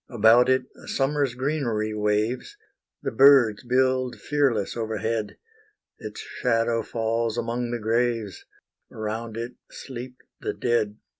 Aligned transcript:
About 0.09 0.49
it 0.49 0.63
summer's 0.87 1.35
greenery 1.35 1.93
waves; 1.93 2.57
The 3.03 3.11
birds 3.11 3.63
build 3.63 4.15
fearless 4.19 4.75
overhead; 4.75 5.37
Its 5.99 6.19
shadow 6.21 6.81
falls 6.81 7.37
among 7.37 7.69
the 7.69 7.77
graves; 7.77 8.43
Around 8.91 9.37
it 9.37 9.53
sleep 9.69 10.15
the 10.39 10.53
dead. 10.53 10.97